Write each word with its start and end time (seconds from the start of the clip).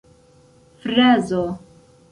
frazo 0.83 1.43